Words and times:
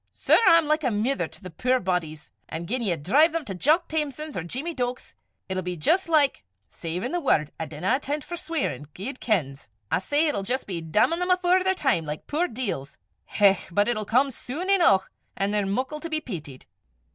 Sir, 0.11 0.39
I'm 0.47 0.65
like 0.65 0.83
a 0.83 0.89
mither 0.89 1.27
to 1.27 1.43
the 1.43 1.51
puir 1.51 1.79
bodies! 1.79 2.31
An' 2.49 2.65
gien 2.65 2.81
ye 2.81 2.95
drive 2.95 3.33
them 3.33 3.45
to 3.45 3.53
Jock 3.53 3.87
Thamson's, 3.87 4.35
or 4.35 4.41
Jeemie 4.43 4.73
Deuk's, 4.73 5.13
it'll 5.47 5.61
be 5.61 5.77
jist 5.77 6.09
like 6.09 6.43
savin' 6.67 7.11
the 7.11 7.19
word, 7.19 7.51
I 7.59 7.67
dinna 7.67 7.99
inten' 8.01 8.21
't 8.21 8.23
for 8.25 8.35
sweirin', 8.35 8.87
guid 8.95 9.19
kens! 9.19 9.69
I 9.91 9.99
say, 9.99 10.25
it'll 10.27 10.41
jist 10.41 10.65
be 10.65 10.81
dammin' 10.81 11.19
them 11.19 11.29
afore 11.29 11.63
their 11.63 11.75
time, 11.75 12.03
like 12.05 12.25
the 12.25 12.31
puir 12.31 12.47
deils. 12.47 12.97
Hech! 13.25 13.69
but 13.71 13.87
it'll 13.87 14.03
come 14.05 14.31
sune 14.31 14.71
eneuch, 14.71 15.07
an' 15.37 15.51
they're 15.51 15.67
muckle 15.67 15.99
to 15.99 16.09
be 16.09 16.19
peetied!" 16.19 16.65